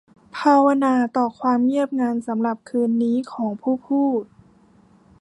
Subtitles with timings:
[0.37, 4.23] ภาวนาต่อความเงียบงันสำหรับคืนนี้ของผู้พูด